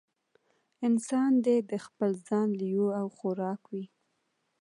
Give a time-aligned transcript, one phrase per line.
[0.87, 3.85] انسان دې د خپل ځان لېوه او خوراک وي.